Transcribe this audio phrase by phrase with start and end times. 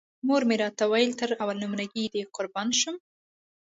[0.27, 2.95] مور مې راته ویل تر اول نمره ګۍ دې قربان شم.